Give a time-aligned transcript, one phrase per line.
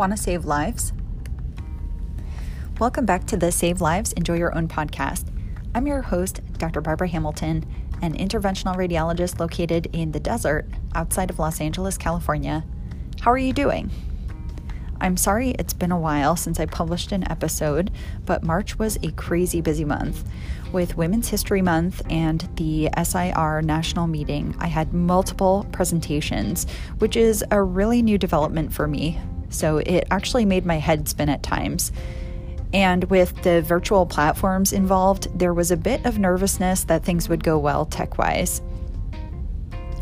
[0.00, 0.94] Want to save lives?
[2.78, 5.26] Welcome back to the Save Lives, Enjoy Your Own podcast.
[5.74, 6.80] I'm your host, Dr.
[6.80, 7.66] Barbara Hamilton,
[8.00, 12.64] an interventional radiologist located in the desert outside of Los Angeles, California.
[13.20, 13.90] How are you doing?
[15.02, 17.90] I'm sorry it's been a while since I published an episode,
[18.24, 20.26] but March was a crazy busy month.
[20.72, 26.66] With Women's History Month and the SIR National Meeting, I had multiple presentations,
[27.00, 29.20] which is a really new development for me.
[29.50, 31.92] So it actually made my head spin at times.
[32.72, 37.42] And with the virtual platforms involved, there was a bit of nervousness that things would
[37.42, 38.62] go well tech wise.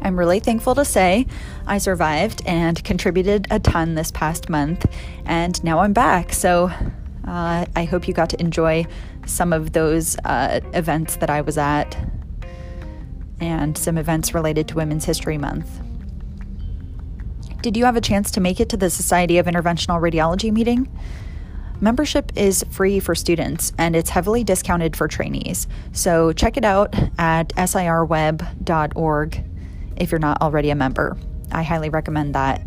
[0.02, 1.26] I'm really thankful to say
[1.66, 4.86] I survived and contributed a ton this past month,
[5.24, 6.32] and now I'm back.
[6.32, 6.70] So
[7.26, 8.86] uh, I hope you got to enjoy
[9.26, 11.96] some of those uh, events that I was at
[13.40, 15.80] and some events related to Women's History Month.
[17.60, 20.88] Did you have a chance to make it to the Society of Interventional Radiology meeting?
[21.80, 25.66] Membership is free for students and it's heavily discounted for trainees.
[25.90, 29.44] So check it out at sirweb.org
[29.96, 31.16] if you're not already a member.
[31.50, 32.62] I highly recommend that.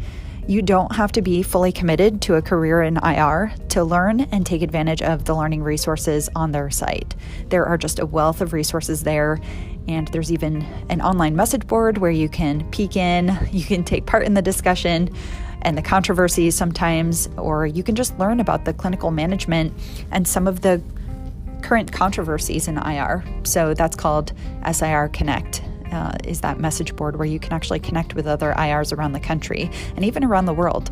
[0.45, 4.45] You don't have to be fully committed to a career in IR to learn and
[4.45, 7.16] take advantage of the learning resources on their site.
[7.47, 9.39] There are just a wealth of resources there,
[9.88, 14.06] and there's even an online message board where you can peek in, you can take
[14.06, 15.10] part in the discussion
[15.64, 19.74] and the controversies sometimes, or you can just learn about the clinical management
[20.12, 20.82] and some of the
[21.62, 23.24] current controversies in IR.
[23.44, 24.34] So that's called
[24.72, 28.96] SIR Connect uh, is that message board where you can actually connect with other IRs
[28.96, 30.90] around the country and even around the world.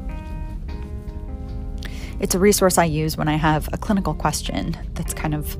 [2.19, 5.57] It's a resource I use when I have a clinical question that's kind of,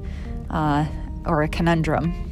[0.50, 0.86] uh,
[1.26, 2.29] or a conundrum.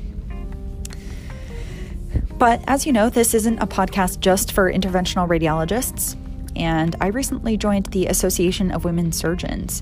[2.37, 6.15] But as you know, this isn't a podcast just for interventional radiologists.
[6.55, 9.81] And I recently joined the Association of Women Surgeons,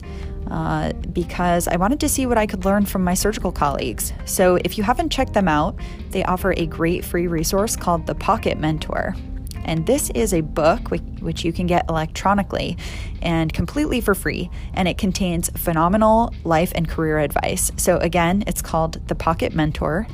[0.50, 4.14] uh, because I wanted to see what I could learn from my surgical colleagues.
[4.26, 5.76] So, if you haven't checked them out,
[6.12, 9.16] they offer a great free resource called the Pocket Mentor.
[9.64, 12.78] And this is a book which you can get electronically
[13.24, 14.52] and completely for free.
[14.76, 17.72] And it contains phenomenal life and career advice.
[17.78, 20.08] So, again, it's called The Pocket Mentor.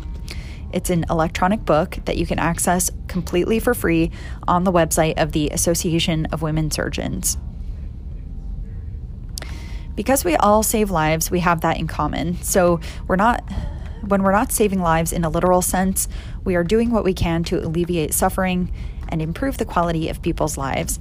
[0.73, 4.11] It's an electronic book that you can access completely for free
[4.47, 7.37] on the website of the Association of Women Surgeons.
[9.95, 12.41] Because we all save lives, we have that in common.
[12.41, 13.43] So we're not
[14.07, 16.07] when we're not saving lives in a literal sense,
[16.43, 18.73] we are doing what we can to alleviate suffering
[19.09, 20.99] and improve the quality of people's lives.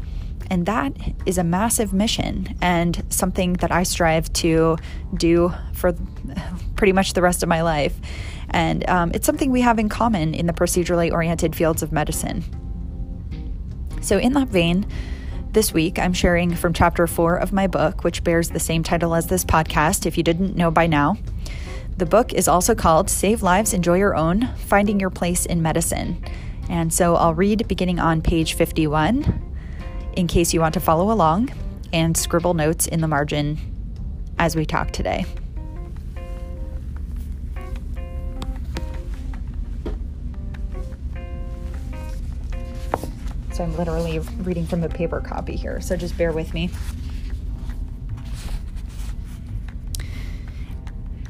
[0.50, 0.92] And that
[1.26, 4.76] is a massive mission and something that I strive to
[5.14, 5.94] do for
[6.74, 7.98] pretty much the rest of my life.
[8.50, 12.44] And um, it's something we have in common in the procedurally oriented fields of medicine.
[14.00, 14.86] So, in that vein,
[15.52, 19.14] this week, I'm sharing from chapter four of my book, which bears the same title
[19.14, 21.16] as this podcast, if you didn't know by now.
[21.96, 26.24] The book is also called Save Lives, Enjoy Your Own Finding Your Place in Medicine.
[26.68, 29.48] And so I'll read beginning on page 51
[30.14, 31.52] in case you want to follow along
[31.92, 33.58] and scribble notes in the margin
[34.38, 35.26] as we talk today.
[43.60, 46.70] I'm literally reading from a paper copy here, so just bear with me.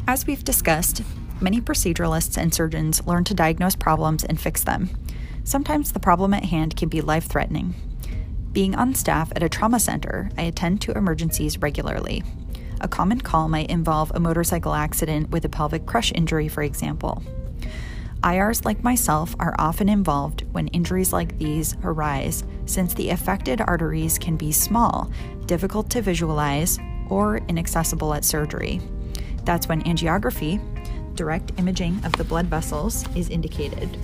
[0.06, 1.02] As we've discussed,
[1.40, 4.90] many proceduralists and surgeons learn to diagnose problems and fix them.
[5.44, 7.74] Sometimes the problem at hand can be life threatening.
[8.52, 12.24] Being on staff at a trauma center, I attend to emergencies regularly.
[12.80, 17.22] A common call might involve a motorcycle accident with a pelvic crush injury, for example.
[18.22, 24.18] IRs like myself are often involved when injuries like these arise, since the affected arteries
[24.18, 25.10] can be small,
[25.46, 28.80] difficult to visualize, or inaccessible at surgery.
[29.44, 30.60] That's when angiography,
[31.14, 33.96] direct imaging of the blood vessels, is indicated.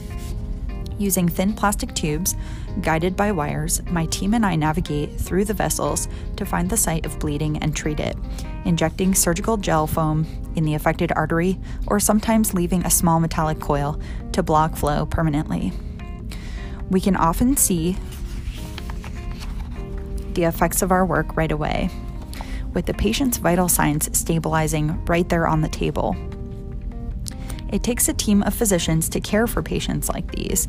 [0.99, 2.37] Using thin plastic tubes,
[2.81, 7.05] guided by wires, my team and I navigate through the vessels to find the site
[7.05, 8.17] of bleeding and treat it,
[8.65, 14.01] injecting surgical gel foam in the affected artery or sometimes leaving a small metallic coil
[14.33, 15.73] to block flow permanently.
[16.91, 17.97] We can often see
[20.33, 21.91] the effects of our work right away,
[22.75, 26.17] with the patient's vital signs stabilizing right there on the table
[27.73, 30.69] it takes a team of physicians to care for patients like these.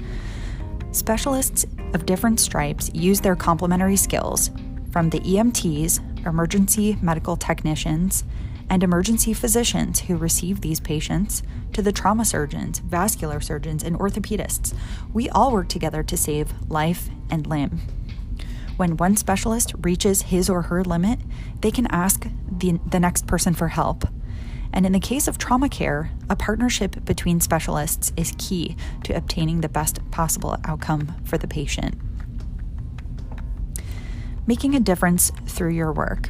[0.91, 4.49] Specialists of different stripes use their complementary skills
[4.91, 8.23] from the EMTs, emergency medical technicians,
[8.69, 11.43] and emergency physicians who receive these patients
[11.73, 14.75] to the trauma surgeons, vascular surgeons, and orthopedists.
[15.13, 17.79] We all work together to save life and limb.
[18.77, 21.19] When one specialist reaches his or her limit,
[21.61, 24.05] they can ask the, the next person for help.
[24.73, 29.61] And in the case of trauma care, a partnership between specialists is key to obtaining
[29.61, 31.95] the best possible outcome for the patient.
[34.45, 36.29] Making a difference through your work.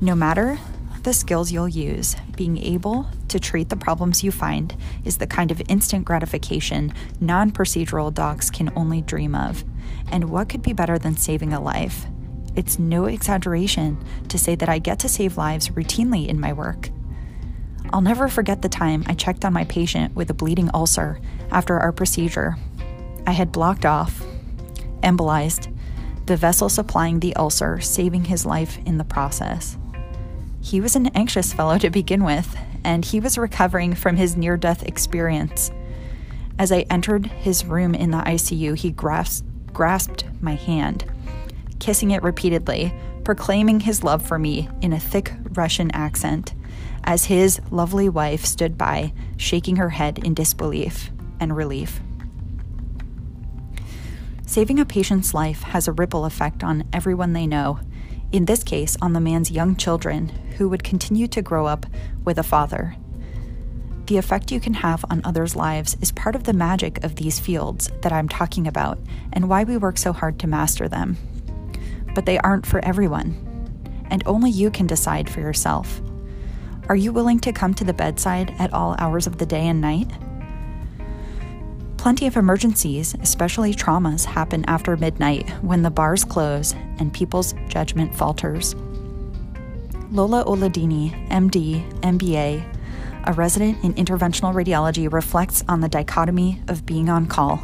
[0.00, 0.58] No matter
[1.06, 5.52] the skills you'll use, being able to treat the problems you find is the kind
[5.52, 9.62] of instant gratification non procedural docs can only dream of.
[10.10, 12.06] And what could be better than saving a life?
[12.56, 16.90] It's no exaggeration to say that I get to save lives routinely in my work.
[17.92, 21.20] I'll never forget the time I checked on my patient with a bleeding ulcer
[21.52, 22.56] after our procedure.
[23.28, 24.26] I had blocked off,
[25.04, 25.72] embolized,
[26.26, 29.78] the vessel supplying the ulcer, saving his life in the process.
[30.66, 34.56] He was an anxious fellow to begin with, and he was recovering from his near
[34.56, 35.70] death experience.
[36.58, 41.04] As I entered his room in the ICU, he grasped, grasped my hand,
[41.78, 42.92] kissing it repeatedly,
[43.22, 46.52] proclaiming his love for me in a thick Russian accent,
[47.04, 52.00] as his lovely wife stood by, shaking her head in disbelief and relief.
[54.44, 57.78] Saving a patient's life has a ripple effect on everyone they know,
[58.36, 60.28] in this case, on the man's young children
[60.58, 61.86] who would continue to grow up
[62.24, 62.94] with a father.
[64.06, 67.40] The effect you can have on others' lives is part of the magic of these
[67.40, 68.98] fields that I'm talking about
[69.32, 71.16] and why we work so hard to master them.
[72.14, 73.34] But they aren't for everyone,
[74.10, 76.00] and only you can decide for yourself.
[76.88, 79.80] Are you willing to come to the bedside at all hours of the day and
[79.80, 80.10] night?
[82.06, 88.14] Plenty of emergencies, especially traumas, happen after midnight when the bars close and people's judgment
[88.14, 88.76] falters.
[90.12, 92.64] Lola Oladini, MD, MBA,
[93.24, 97.60] a resident in interventional radiology, reflects on the dichotomy of being on call.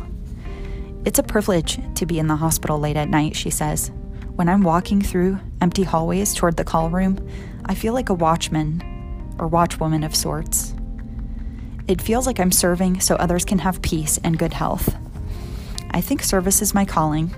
[1.04, 3.92] It's a privilege to be in the hospital late at night, she says.
[4.34, 7.16] When I'm walking through empty hallways toward the call room,
[7.66, 8.82] I feel like a watchman
[9.38, 10.74] or watchwoman of sorts.
[11.88, 14.94] It feels like I'm serving so others can have peace and good health.
[15.90, 17.34] I think service is my calling,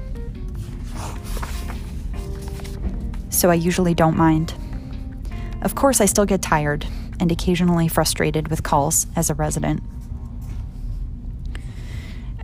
[3.30, 4.54] so I usually don't mind.
[5.62, 6.86] Of course, I still get tired
[7.18, 9.82] and occasionally frustrated with calls as a resident.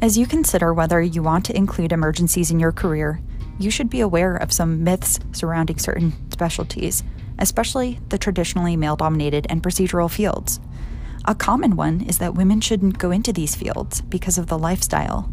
[0.03, 3.21] As you consider whether you want to include emergencies in your career,
[3.59, 7.05] you should be aware of some myths surrounding certain specialties,
[7.39, 10.59] especially the traditionally male dominated and procedural fields.
[11.27, 15.31] A common one is that women shouldn't go into these fields because of the lifestyle.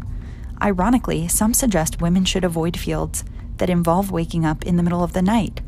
[0.60, 3.24] Ironically, some suggest women should avoid fields
[3.56, 5.60] that involve waking up in the middle of the night.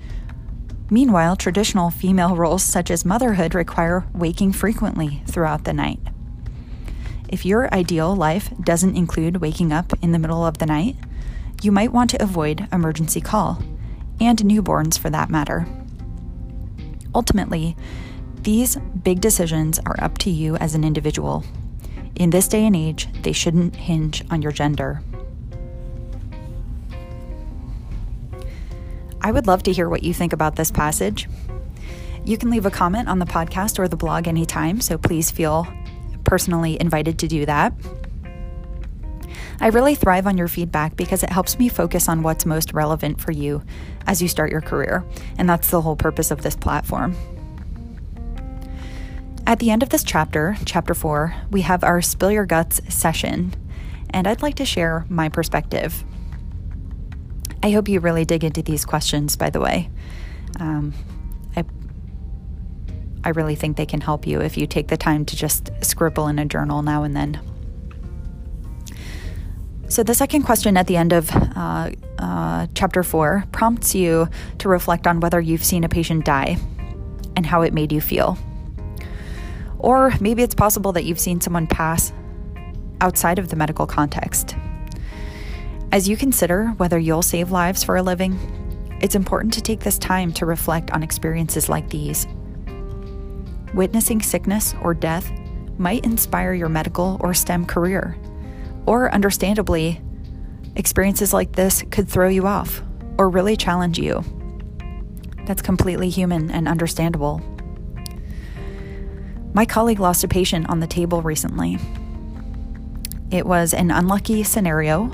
[0.90, 6.00] Meanwhile, traditional female roles such as motherhood require waking frequently throughout the night.
[7.28, 10.96] If your ideal life doesn't include waking up in the middle of the night,
[11.62, 13.62] you might want to avoid emergency call,
[14.20, 15.66] and newborns for that matter.
[17.14, 17.76] Ultimately,
[18.42, 21.44] these big decisions are up to you as an individual.
[22.16, 25.02] In this day and age, they shouldn't hinge on your gender.
[29.20, 31.28] I would love to hear what you think about this passage.
[32.24, 35.66] You can leave a comment on the podcast or the blog anytime, so please feel
[36.24, 37.74] personally invited to do that.
[39.60, 43.20] I really thrive on your feedback because it helps me focus on what's most relevant
[43.20, 43.62] for you
[44.06, 45.04] as you start your career,
[45.36, 47.14] and that's the whole purpose of this platform.
[49.50, 53.52] At the end of this chapter, chapter four, we have our Spill Your Guts session,
[54.10, 56.04] and I'd like to share my perspective.
[57.60, 59.90] I hope you really dig into these questions, by the way.
[60.60, 60.94] Um,
[61.56, 61.64] I,
[63.24, 66.28] I really think they can help you if you take the time to just scribble
[66.28, 67.40] in a journal now and then.
[69.88, 71.90] So, the second question at the end of uh,
[72.20, 74.28] uh, chapter four prompts you
[74.58, 76.56] to reflect on whether you've seen a patient die
[77.34, 78.38] and how it made you feel.
[79.80, 82.12] Or maybe it's possible that you've seen someone pass
[83.00, 84.54] outside of the medical context.
[85.92, 88.38] As you consider whether you'll save lives for a living,
[89.00, 92.26] it's important to take this time to reflect on experiences like these.
[93.74, 95.30] Witnessing sickness or death
[95.78, 98.16] might inspire your medical or STEM career,
[98.86, 100.00] or understandably,
[100.76, 102.82] experiences like this could throw you off
[103.18, 104.22] or really challenge you.
[105.46, 107.40] That's completely human and understandable.
[109.52, 111.78] My colleague lost a patient on the table recently.
[113.30, 115.10] It was an unlucky scenario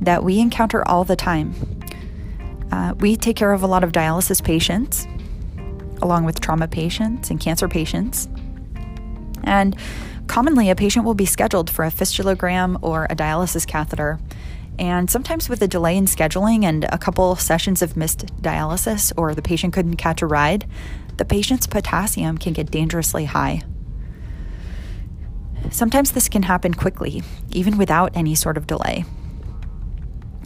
[0.00, 1.54] that we encounter all the time.
[2.72, 5.06] Uh, we take care of a lot of dialysis patients,
[6.02, 8.28] along with trauma patients and cancer patients.
[9.44, 9.76] And
[10.26, 14.18] commonly, a patient will be scheduled for a fistulogram or a dialysis catheter.
[14.80, 19.34] And sometimes, with a delay in scheduling and a couple sessions of missed dialysis, or
[19.34, 20.66] the patient couldn't catch a ride,
[21.18, 23.62] the patient's potassium can get dangerously high.
[25.70, 29.04] Sometimes this can happen quickly, even without any sort of delay.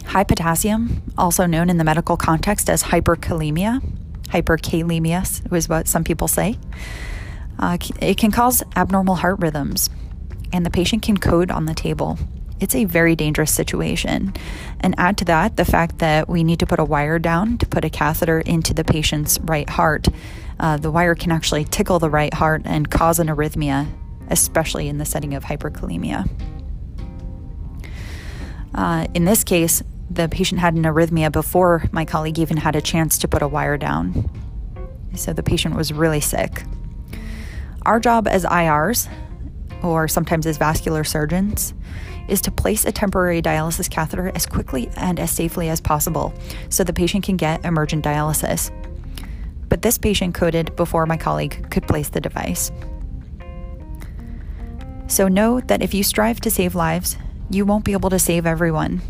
[0.07, 3.81] High potassium, also known in the medical context as hyperkalemia,
[4.27, 6.59] hyperkalemia is what some people say,
[7.57, 9.89] uh, it can cause abnormal heart rhythms,
[10.51, 12.19] and the patient can code on the table.
[12.59, 14.33] It's a very dangerous situation.
[14.79, 17.65] And add to that the fact that we need to put a wire down to
[17.65, 20.07] put a catheter into the patient's right heart.
[20.59, 23.87] Uh, the wire can actually tickle the right heart and cause an arrhythmia,
[24.29, 26.29] especially in the setting of hyperkalemia.
[28.73, 32.81] Uh, in this case, the patient had an arrhythmia before my colleague even had a
[32.81, 34.29] chance to put a wire down.
[35.15, 36.63] So the patient was really sick.
[37.85, 39.09] Our job as IRs,
[39.85, 41.73] or sometimes as vascular surgeons,
[42.27, 46.33] is to place a temporary dialysis catheter as quickly and as safely as possible
[46.69, 48.71] so the patient can get emergent dialysis.
[49.69, 52.71] But this patient coded before my colleague could place the device.
[55.07, 57.17] So know that if you strive to save lives,
[57.49, 59.01] you won't be able to save everyone.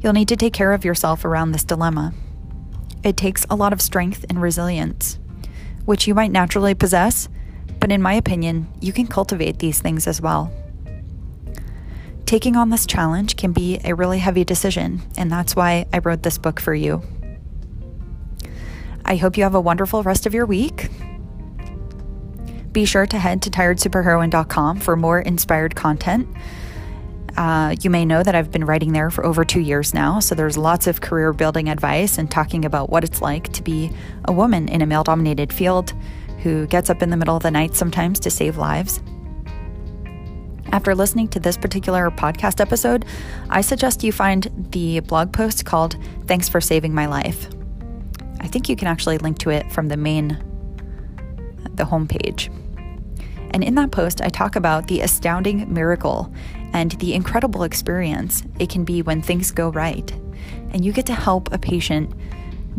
[0.00, 2.12] You'll need to take care of yourself around this dilemma.
[3.02, 5.18] It takes a lot of strength and resilience,
[5.84, 7.28] which you might naturally possess,
[7.82, 10.52] but in my opinion, you can cultivate these things as well.
[12.26, 16.22] Taking on this challenge can be a really heavy decision, and that's why I wrote
[16.22, 17.02] this book for you.
[19.04, 20.90] I hope you have a wonderful rest of your week.
[22.70, 26.28] Be sure to head to tiredsuperheroine.com for more inspired content.
[27.36, 30.36] Uh, you may know that I've been writing there for over two years now, so
[30.36, 33.90] there's lots of career building advice and talking about what it's like to be
[34.26, 35.92] a woman in a male dominated field
[36.42, 39.00] who gets up in the middle of the night sometimes to save lives.
[40.72, 43.04] After listening to this particular podcast episode,
[43.50, 45.96] I suggest you find the blog post called
[46.26, 47.48] Thanks for Saving My Life.
[48.40, 50.28] I think you can actually link to it from the main,
[51.74, 52.48] the homepage.
[53.50, 56.32] And in that post, I talk about the astounding miracle
[56.72, 60.10] and the incredible experience it can be when things go right.
[60.70, 62.14] And you get to help a patient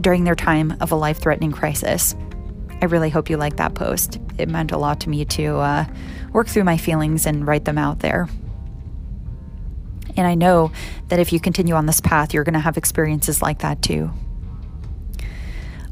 [0.01, 2.15] during their time of a life threatening crisis.
[2.84, 4.20] I really hope you like that post.
[4.38, 5.86] It meant a lot to me to uh,
[6.34, 8.28] work through my feelings and write them out there.
[10.18, 10.74] And I know
[11.08, 14.12] that if you continue on this path, you're going to have experiences like that too.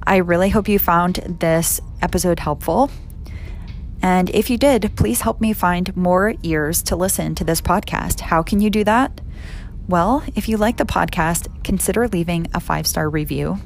[0.05, 2.91] I really hope you found this episode helpful.
[4.01, 8.19] And if you did, please help me find more ears to listen to this podcast.
[8.19, 9.21] How can you do that?
[9.88, 13.60] Well, if you like the podcast, consider leaving a five star review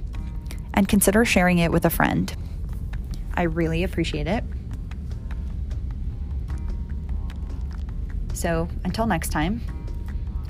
[0.75, 2.31] and consider sharing it with a friend.
[3.37, 4.43] I really appreciate it.
[8.33, 9.61] So until next time,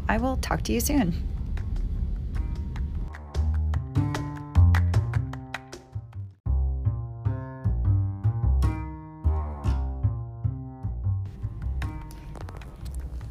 [0.08, 1.14] I will talk to you soon.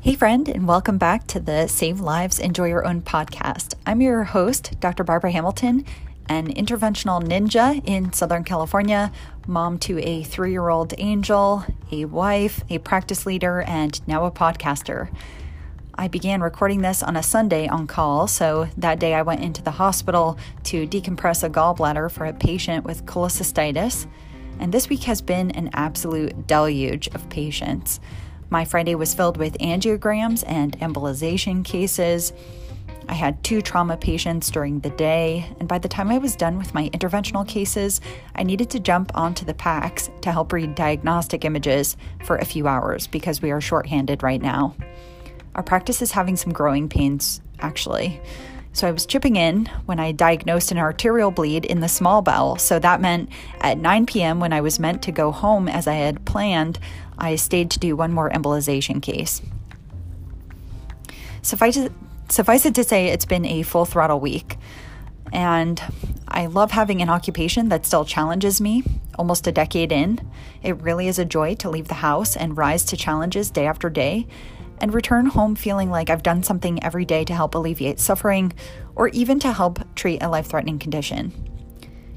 [0.00, 3.72] Hey, friend, and welcome back to the Save Lives, Enjoy Your Own podcast.
[3.86, 5.02] I'm your host, Dr.
[5.02, 5.86] Barbara Hamilton,
[6.28, 9.12] an interventional ninja in Southern California,
[9.46, 14.30] mom to a three year old angel, a wife, a practice leader, and now a
[14.30, 15.08] podcaster.
[15.96, 19.62] I began recording this on a Sunday on call, so that day I went into
[19.62, 24.08] the hospital to decompress a gallbladder for a patient with cholecystitis.
[24.58, 28.00] And this week has been an absolute deluge of patients.
[28.50, 32.32] My Friday was filled with angiograms and embolization cases.
[33.08, 36.58] I had two trauma patients during the day, and by the time I was done
[36.58, 38.00] with my interventional cases,
[38.34, 42.66] I needed to jump onto the PACS to help read diagnostic images for a few
[42.66, 44.74] hours because we are shorthanded right now.
[45.54, 48.20] Our practice is having some growing pains, actually.
[48.72, 52.56] So I was chipping in when I diagnosed an arterial bleed in the small bowel.
[52.56, 53.30] So that meant
[53.60, 56.80] at 9 p.m., when I was meant to go home as I had planned,
[57.16, 59.40] I stayed to do one more embolization case.
[61.42, 61.92] Suffice it,
[62.28, 64.56] suffice it to say, it's been a full throttle week.
[65.32, 65.82] And
[66.28, 68.82] I love having an occupation that still challenges me
[69.18, 70.20] almost a decade in.
[70.62, 73.90] It really is a joy to leave the house and rise to challenges day after
[73.90, 74.26] day
[74.80, 78.52] and return home feeling like I've done something every day to help alleviate suffering
[78.96, 81.32] or even to help treat a life threatening condition.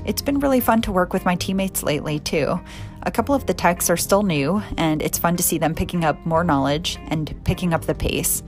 [0.05, 2.59] It's been really fun to work with my teammates lately, too.
[3.03, 6.05] A couple of the techs are still new, and it's fun to see them picking
[6.05, 8.41] up more knowledge and picking up the pace.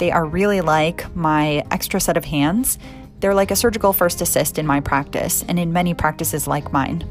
[0.00, 2.78] They are really like my extra set of hands.
[3.20, 7.04] They're like a surgical first assist in my practice and in many practices like mine.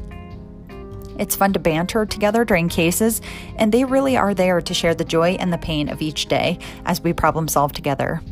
[1.16, 3.22] It's fun to banter together during cases,
[3.54, 6.58] and they really are there to share the joy and the pain of each day
[6.84, 8.22] as we problem solve together.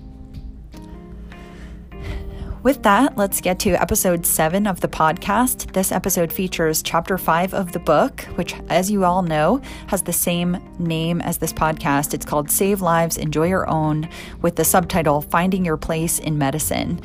[2.65, 5.73] With that, let's get to episode seven of the podcast.
[5.75, 10.13] This episode features chapter five of the book, which, as you all know, has the
[10.13, 12.15] same name as this podcast.
[12.15, 14.09] It's called Save Lives, Enjoy Your Own,
[14.43, 17.01] with the subtitle Finding Your Place in Medicine.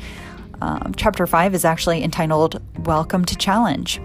[0.60, 4.00] Um, chapter five is actually entitled Welcome to Challenge.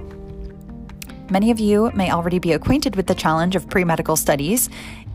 [1.32, 4.70] Many of you may already be acquainted with the challenge of pre medical studies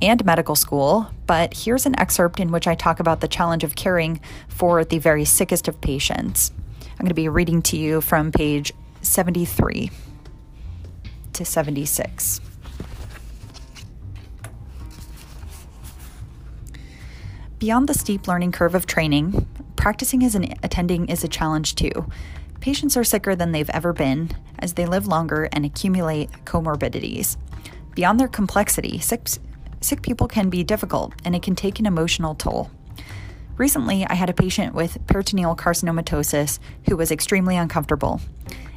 [0.07, 3.77] and medical school, but here's an excerpt in which I talk about the challenge of
[3.77, 6.53] caring for the very sickest of patients.
[6.93, 9.91] I'm going to be reading to you from page 73
[11.33, 12.41] to 76.
[17.59, 19.47] Beyond the steep learning curve of training,
[19.77, 22.11] practicing as an attending is a challenge too.
[22.61, 27.37] Patients are sicker than they've ever been as they live longer and accumulate comorbidities.
[27.95, 29.29] Beyond their complexity, sick,
[29.85, 32.71] sick people can be difficult and it can take an emotional toll.
[33.57, 38.21] Recently, I had a patient with peritoneal carcinomatosis who was extremely uncomfortable.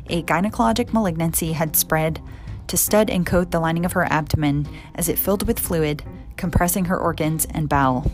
[0.10, 2.22] A gynecologic malignancy had spread
[2.68, 6.04] to stud and coat the lining of her abdomen as it filled with fluid,
[6.36, 8.12] compressing her organs and bowel.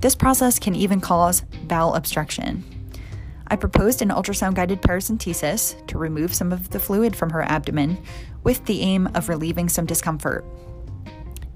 [0.00, 2.64] This process can even cause bowel obstruction.
[3.46, 7.98] I proposed an ultrasound guided paracentesis to remove some of the fluid from her abdomen
[8.44, 10.44] with the aim of relieving some discomfort.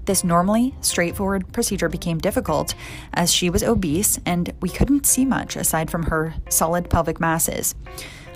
[0.05, 2.75] This normally straightforward procedure became difficult
[3.13, 7.75] as she was obese and we couldn't see much aside from her solid pelvic masses.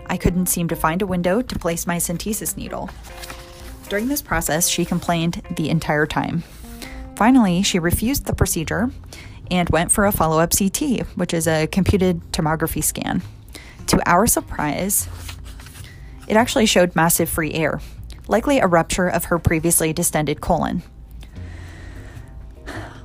[0.06, 2.90] I couldn't seem to find a window to place my centesis needle.
[3.90, 6.44] During this process, she complained the entire time.
[7.16, 8.92] Finally, she refused the procedure
[9.50, 13.22] and went for a follow up CT, which is a computed tomography scan.
[13.88, 15.08] To our surprise,
[16.28, 17.80] it actually showed massive free air,
[18.28, 20.84] likely a rupture of her previously distended colon.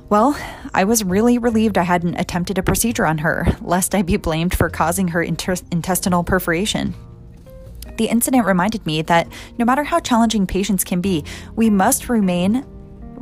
[0.09, 0.37] Well,
[0.73, 4.55] I was really relieved I hadn't attempted a procedure on her, lest I be blamed
[4.55, 6.93] for causing her inter- intestinal perforation.
[7.97, 11.23] The incident reminded me that no matter how challenging patients can be,
[11.55, 12.65] we must remain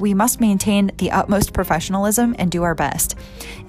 [0.02, 3.16] we must maintain the utmost professionalism and do our best.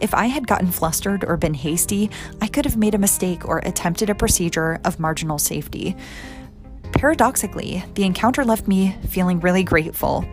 [0.00, 2.10] If I had gotten flustered or been hasty,
[2.40, 5.94] I could have made a mistake or attempted a procedure of marginal safety.
[6.92, 10.24] Paradoxically, the encounter left me feeling really grateful.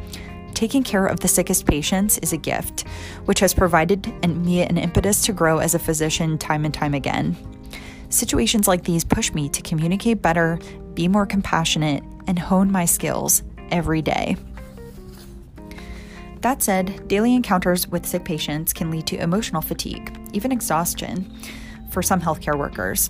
[0.59, 2.85] Taking care of the sickest patients is a gift,
[3.23, 7.37] which has provided me an impetus to grow as a physician time and time again.
[8.09, 10.59] Situations like these push me to communicate better,
[10.95, 13.41] be more compassionate, and hone my skills
[13.71, 14.35] every day.
[16.41, 21.33] That said, daily encounters with sick patients can lead to emotional fatigue, even exhaustion,
[21.89, 23.09] for some healthcare workers.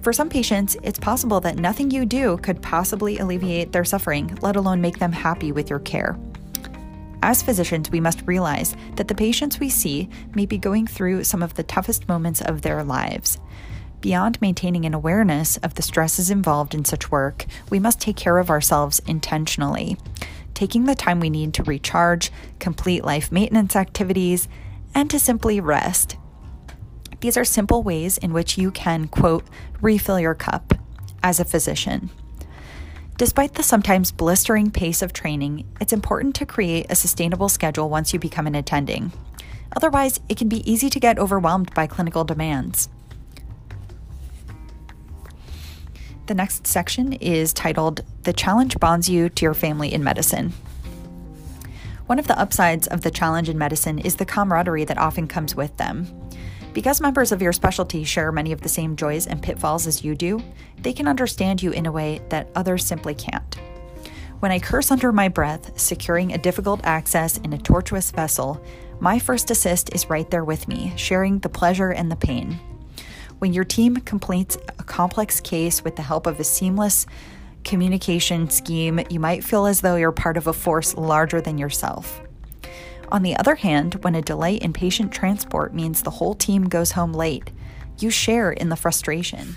[0.00, 4.54] For some patients, it's possible that nothing you do could possibly alleviate their suffering, let
[4.54, 6.16] alone make them happy with your care.
[7.22, 11.42] As physicians, we must realize that the patients we see may be going through some
[11.42, 13.38] of the toughest moments of their lives.
[14.00, 18.38] Beyond maintaining an awareness of the stresses involved in such work, we must take care
[18.38, 19.96] of ourselves intentionally
[20.56, 24.48] taking the time we need to recharge, complete life maintenance activities,
[24.94, 26.16] and to simply rest.
[27.20, 29.44] These are simple ways in which you can, quote,
[29.80, 30.72] refill your cup
[31.22, 32.10] as a physician.
[33.18, 38.12] Despite the sometimes blistering pace of training, it's important to create a sustainable schedule once
[38.12, 39.10] you become an attending.
[39.74, 42.90] Otherwise, it can be easy to get overwhelmed by clinical demands.
[46.26, 50.52] The next section is titled The Challenge Bonds You to Your Family in Medicine.
[52.06, 55.54] One of the upsides of the challenge in medicine is the camaraderie that often comes
[55.56, 56.06] with them.
[56.76, 60.14] Because members of your specialty share many of the same joys and pitfalls as you
[60.14, 60.42] do,
[60.82, 63.54] they can understand you in a way that others simply can't.
[64.40, 68.62] When I curse under my breath, securing a difficult access in a tortuous vessel,
[69.00, 72.60] my first assist is right there with me, sharing the pleasure and the pain.
[73.38, 77.06] When your team completes a complex case with the help of a seamless
[77.64, 82.20] communication scheme, you might feel as though you're part of a force larger than yourself.
[83.10, 86.92] On the other hand, when a delay in patient transport means the whole team goes
[86.92, 87.52] home late,
[87.98, 89.56] you share in the frustration.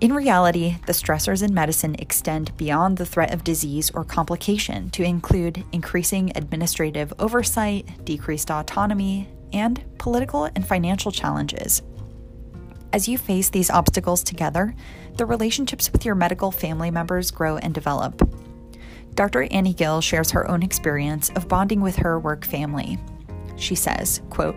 [0.00, 5.04] In reality, the stressors in medicine extend beyond the threat of disease or complication to
[5.04, 11.82] include increasing administrative oversight, decreased autonomy, and political and financial challenges.
[12.92, 14.74] As you face these obstacles together,
[15.16, 18.20] the relationships with your medical family members grow and develop.
[19.14, 19.44] Dr.
[19.50, 22.98] Annie Gill shares her own experience of bonding with her work family.
[23.56, 24.56] She says, quote,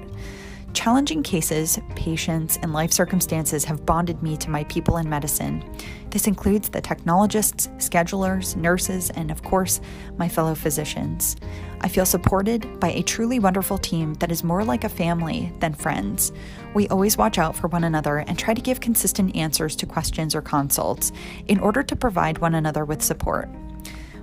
[0.76, 5.63] Challenging cases, patients, and life circumstances have bonded me to my people in medicine.
[6.10, 9.80] This includes the technologists, schedulers, nurses, and of course,
[10.18, 11.38] my fellow physicians.
[11.80, 15.74] I feel supported by a truly wonderful team that is more like a family than
[15.74, 16.34] friends.
[16.74, 20.36] We always watch out for one another and try to give consistent answers to questions
[20.36, 21.13] or consults
[21.48, 23.50] in order to provide one another with support.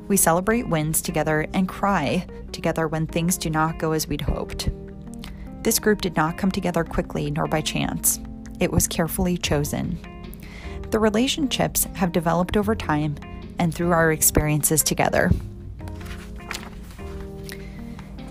[0.08, 4.68] We celebrate wins together and cry together when things do not go as we'd hoped.
[5.62, 8.20] This group did not come together quickly nor by chance.
[8.60, 9.98] It was carefully chosen.
[10.90, 13.16] The relationships have developed over time
[13.58, 15.30] and through our experiences together.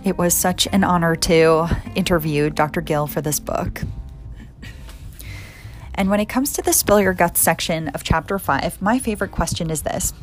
[0.04, 2.82] It was such an honor to interview Dr.
[2.82, 3.82] Gill for this book.
[5.96, 9.32] And when it comes to the Spill Your Guts section of Chapter 5, my favorite
[9.32, 10.14] question is this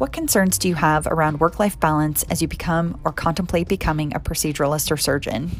[0.00, 4.14] What concerns do you have around work life balance as you become or contemplate becoming
[4.14, 5.50] a proceduralist or surgeon?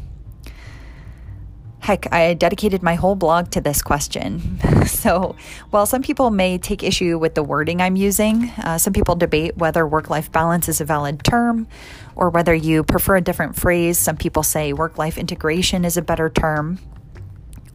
[1.77, 4.59] Heck, I dedicated my whole blog to this question.
[4.87, 5.35] so,
[5.69, 9.57] while some people may take issue with the wording I'm using, uh, some people debate
[9.57, 11.67] whether work life balance is a valid term
[12.15, 13.99] or whether you prefer a different phrase.
[13.99, 16.79] Some people say work life integration is a better term,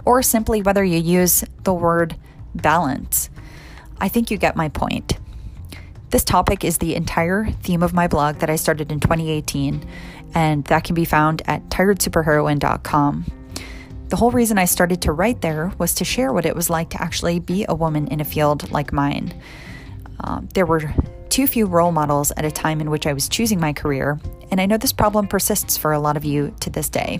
[0.05, 2.16] or simply whether you use the word
[2.57, 3.31] balance.
[4.00, 5.16] I think you get my point.
[6.11, 9.85] This topic is the entire theme of my blog that I started in 2018,
[10.35, 13.25] and that can be found at tiredsuperheroine.com.
[14.09, 16.90] The whole reason I started to write there was to share what it was like
[16.90, 19.35] to actually be a woman in a field like mine.
[20.21, 20.95] Um, there were
[21.29, 24.21] too few role models at a time in which I was choosing my career,
[24.53, 27.19] and I know this problem persists for a lot of you to this day.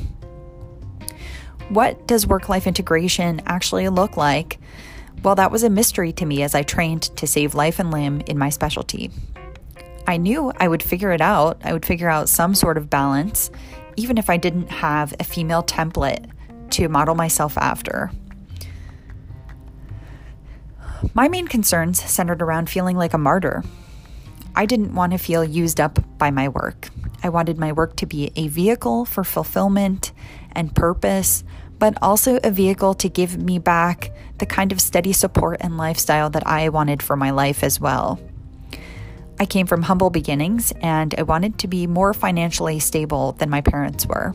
[1.71, 4.61] What does work life integration actually look like?
[5.27, 8.21] Well, that was a mystery to me as I trained to save life and limb
[8.29, 9.11] in my specialty.
[10.07, 11.61] I knew I would figure it out.
[11.65, 13.51] I would figure out some sort of balance,
[13.97, 16.31] even if I didn't have a female template
[16.71, 18.13] to model myself after.
[21.13, 23.65] My main concerns centered around feeling like a martyr.
[24.55, 26.89] I didn't want to feel used up by my work.
[27.25, 30.13] I wanted my work to be a vehicle for fulfillment
[30.53, 31.43] and purpose,
[31.79, 36.31] but also a vehicle to give me back the kind of steady support and lifestyle
[36.31, 38.21] that I wanted for my life as well.
[39.39, 43.61] I came from humble beginnings and I wanted to be more financially stable than my
[43.61, 44.35] parents were.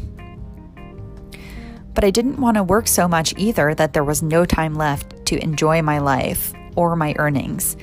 [1.94, 5.26] But I didn't want to work so much either that there was no time left
[5.26, 7.76] to enjoy my life or my earnings.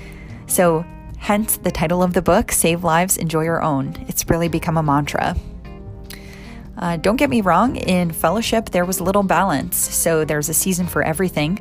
[0.47, 0.85] So,
[1.19, 3.95] hence the title of the book, Save Lives, Enjoy Your Own.
[4.09, 5.37] It's really become a mantra.
[6.79, 9.77] Uh, don't get me wrong, in fellowship, there was little balance.
[9.77, 11.59] So, there's a season for everything.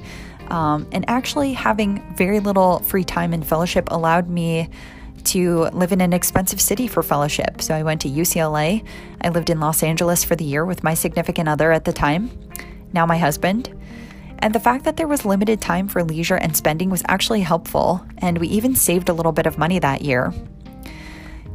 [0.50, 4.70] Um, and actually, having very little free time in fellowship allowed me
[5.28, 7.62] to live in an expensive city for fellowship.
[7.62, 8.86] So I went to UCLA.
[9.22, 12.32] I lived in Los Angeles for the year with my significant other at the time,
[12.94, 13.74] now my husband.
[14.40, 18.06] And the fact that there was limited time for leisure and spending was actually helpful,
[18.20, 20.32] and we even saved a little bit of money that year.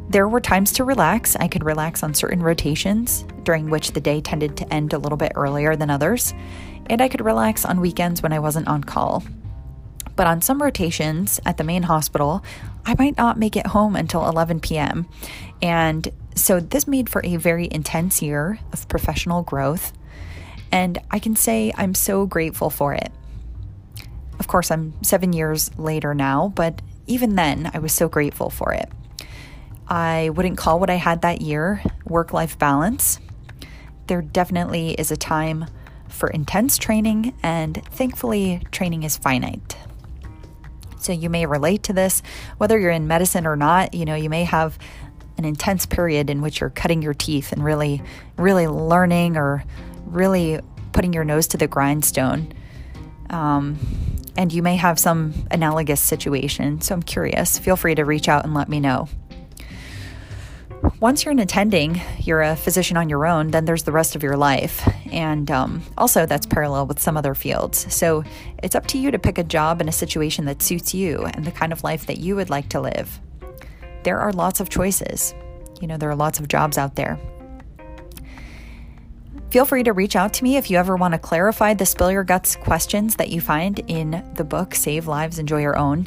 [0.08, 1.36] There were times to relax.
[1.36, 5.16] I could relax on certain rotations, during which the day tended to end a little
[5.16, 6.34] bit earlier than others,
[6.86, 9.22] and I could relax on weekends when I wasn't on call.
[10.16, 12.44] But on some rotations at the main hospital,
[12.84, 15.08] I might not make it home until 11 p.m.
[15.62, 19.92] And so this made for a very intense year of professional growth.
[20.70, 23.10] And I can say I'm so grateful for it.
[24.38, 28.72] Of course, I'm seven years later now, but even then, I was so grateful for
[28.72, 28.90] it.
[29.88, 33.18] I wouldn't call what I had that year work life balance.
[34.06, 35.66] There definitely is a time
[36.08, 39.76] for intense training, and thankfully, training is finite.
[40.98, 42.22] So you may relate to this,
[42.58, 43.94] whether you're in medicine or not.
[43.94, 44.78] You know, you may have
[45.36, 48.02] an intense period in which you're cutting your teeth and really,
[48.36, 49.64] really learning or
[50.06, 50.60] really
[50.92, 52.52] putting your nose to the grindstone.
[53.30, 53.78] Um,
[54.36, 56.80] and you may have some analogous situation.
[56.80, 57.58] So I'm curious.
[57.58, 59.08] Feel free to reach out and let me know
[61.02, 64.22] once you're an attending, you're a physician on your own, then there's the rest of
[64.22, 64.88] your life.
[65.10, 67.92] And um, also, that's parallel with some other fields.
[67.92, 68.22] So
[68.62, 71.44] it's up to you to pick a job and a situation that suits you and
[71.44, 73.18] the kind of life that you would like to live.
[74.04, 75.34] There are lots of choices.
[75.80, 77.18] You know, there are lots of jobs out there.
[79.50, 82.12] Feel free to reach out to me if you ever want to clarify the spill
[82.12, 86.06] your guts questions that you find in the book Save Lives, Enjoy Your Own.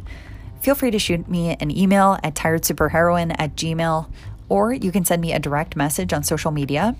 [0.62, 4.10] Feel free to shoot me an email at tiredsuperheroine at gmail
[4.50, 6.96] or you can send me a direct message on social media.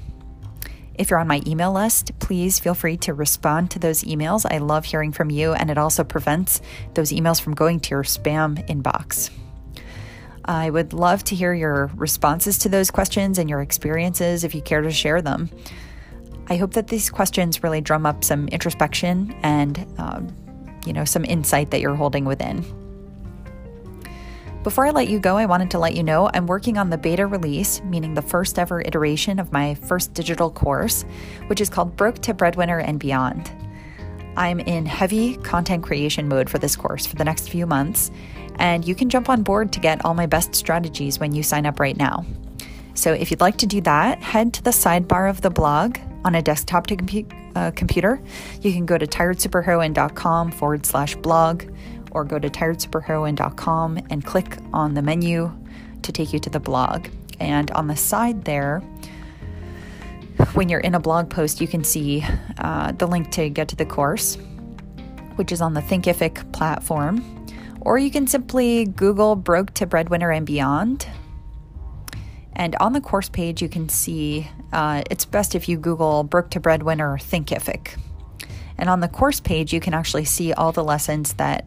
[0.98, 4.46] If you're on my email list, please feel free to respond to those emails.
[4.50, 6.62] I love hearing from you, and it also prevents
[6.94, 9.30] those emails from going to your spam inbox.
[10.46, 14.62] I would love to hear your responses to those questions and your experiences if you
[14.62, 15.50] care to share them.
[16.48, 20.28] I hope that these questions really drum up some introspection and, um,
[20.86, 22.64] you know, some insight that you're holding within.
[24.66, 26.98] Before I let you go, I wanted to let you know I'm working on the
[26.98, 31.06] beta release, meaning the first ever iteration of my first digital course,
[31.46, 33.52] which is called Broke to Breadwinner and Beyond.
[34.36, 38.10] I'm in heavy content creation mode for this course for the next few months,
[38.56, 41.68] and you can jump on board to get all my best strategies when you sign
[41.68, 42.26] up right now.
[42.96, 46.34] So if you'd like to do that, head to the sidebar of the blog on
[46.34, 48.20] a desktop to compu- uh, computer.
[48.62, 51.66] You can go to tiredsuperheroine.com forward slash blog
[52.16, 55.52] or go to tiredsuperheroine.com and click on the menu
[56.02, 57.08] to take you to the blog.
[57.42, 58.80] And on the side there,
[60.54, 62.26] when you're in a blog post, you can see
[62.58, 64.38] uh, the link to get to the course,
[65.36, 67.46] which is on the Thinkific platform.
[67.82, 71.08] Or you can simply Google Broke to Breadwinner and Beyond.
[72.54, 76.50] And on the course page, you can see uh, it's best if you Google Broke
[76.52, 78.00] to Breadwinner Thinkific.
[78.78, 81.66] And on the course page, you can actually see all the lessons that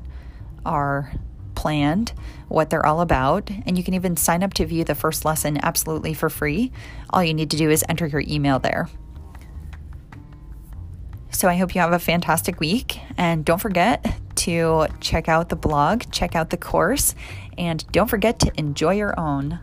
[0.64, 1.12] are
[1.54, 2.12] planned,
[2.48, 5.58] what they're all about, and you can even sign up to view the first lesson
[5.62, 6.70] absolutely for free.
[7.10, 8.88] All you need to do is enter your email there.
[11.30, 15.56] So I hope you have a fantastic week, and don't forget to check out the
[15.56, 17.14] blog, check out the course,
[17.56, 19.58] and don't forget to enjoy your own.